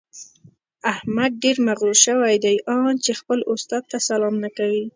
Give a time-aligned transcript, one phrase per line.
[0.93, 4.83] احمد ډېر مغروره شوی دی؛ ان چې خپل استاد ته سلام نه کوي.